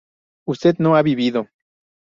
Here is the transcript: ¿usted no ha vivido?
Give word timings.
¿usted 0.47 0.77
no 0.79 0.95
ha 0.95 1.03
vivido? 1.03 1.47